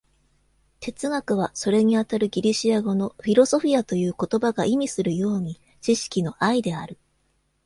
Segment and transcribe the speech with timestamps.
[0.79, 6.97] 哲学は、それにあたるギリシア語の「フィロソフィア」という言葉が意味するように、知識の愛である。